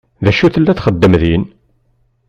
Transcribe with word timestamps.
D 0.23 0.25
acu 0.31 0.47
tella 0.53 0.73
txeddem 0.77 1.13
din? 1.21 1.43